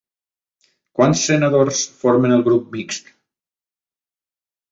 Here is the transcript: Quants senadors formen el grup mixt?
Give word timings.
Quants 0.99 1.25
senadors 1.31 1.83
formen 1.99 2.35
el 2.37 2.43
grup 2.49 2.73
mixt? 2.77 3.13